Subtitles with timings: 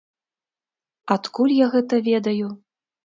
[1.15, 2.47] Адкуль я гэта ведаю?